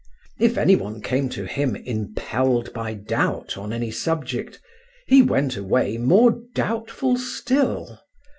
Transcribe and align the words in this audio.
If 0.39 0.57
any 0.57 0.75
one 0.75 0.99
came 1.01 1.29
to 1.29 1.43
him 1.45 1.75
impelled 1.75 2.73
by 2.73 2.95
doubt 2.95 3.55
on 3.55 3.71
any 3.71 3.91
subject, 3.91 4.59
he 5.05 5.21
went 5.21 5.55
away 5.57 5.99
more 5.99 6.39
doubtful 6.55 7.17
still. 7.19 7.99